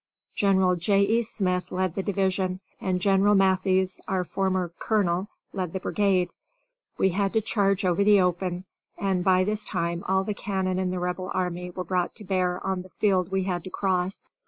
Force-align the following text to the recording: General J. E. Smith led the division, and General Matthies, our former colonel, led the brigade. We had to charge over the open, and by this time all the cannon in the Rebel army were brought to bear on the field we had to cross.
General 0.35 0.75
J. 0.77 1.03
E. 1.03 1.21
Smith 1.21 1.71
led 1.71 1.93
the 1.93 2.01
division, 2.01 2.59
and 2.79 2.99
General 2.99 3.35
Matthies, 3.35 4.01
our 4.07 4.23
former 4.23 4.73
colonel, 4.79 5.27
led 5.53 5.73
the 5.73 5.79
brigade. 5.79 6.31
We 6.97 7.09
had 7.09 7.33
to 7.33 7.41
charge 7.41 7.85
over 7.85 8.03
the 8.03 8.19
open, 8.19 8.65
and 8.97 9.23
by 9.23 9.43
this 9.43 9.63
time 9.63 10.03
all 10.07 10.23
the 10.23 10.33
cannon 10.33 10.79
in 10.79 10.89
the 10.89 10.97
Rebel 10.99 11.29
army 11.35 11.69
were 11.69 11.83
brought 11.83 12.15
to 12.15 12.23
bear 12.23 12.65
on 12.65 12.81
the 12.81 12.89
field 12.89 13.29
we 13.29 13.43
had 13.43 13.63
to 13.65 13.69
cross. 13.69 14.27